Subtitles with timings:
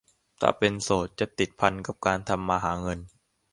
[0.03, 0.07] แต่
[0.41, 2.99] ถ้าเป็นโสดจะติดพันกับการทำมาหาเงิน